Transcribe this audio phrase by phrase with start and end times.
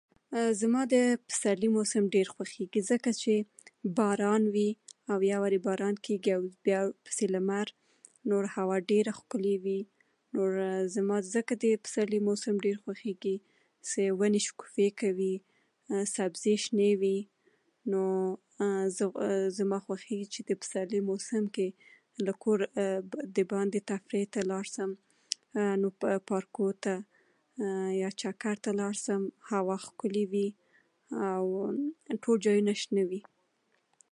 [0.61, 0.95] زما د
[1.27, 3.33] پسرلي موسم ډېر خوښېږي، ځکه چې
[3.97, 4.69] باران وي،
[5.11, 5.15] او
[5.65, 6.13] باران کې
[6.65, 7.67] بیا ورپسې لمر
[8.33, 9.79] او هوا ډېره ښکلې وي.
[10.35, 13.35] نوره زم، ځکه د پسرلي موسم ډېر خوښېږي
[13.87, 15.35] چې ونې شګوفې کوي،
[16.15, 17.19] سبزي شنې وي.
[17.91, 18.01] نو
[18.97, 19.13] زما،
[19.57, 21.67] زما خوښېږي چې د پسرلي موسم کې
[22.25, 22.67] له کوره
[23.37, 24.91] دباندې تفریح ته لاړ شم،
[26.29, 26.95] پارکونو ته
[28.01, 29.23] یا چکر ته لاړ شم.
[29.51, 30.47] هوا ښکلې وي
[31.33, 31.43] او
[32.23, 33.21] ټول ځایونه شنه وي.